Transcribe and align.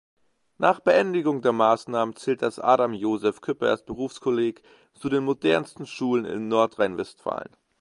Nach 0.57 0.79
Beendigung 0.79 1.43
der 1.43 1.51
Maßnahmen 1.51 2.15
zählt 2.15 2.41
das 2.41 2.57
Adam-Josef-Cüppers-Berufskolleg 2.57 4.63
zu 4.95 5.09
den 5.09 5.23
modernsten 5.23 5.85
Schulen 5.85 6.25
in 6.25 6.47
Nordrhein-Westfalen. 6.47 7.51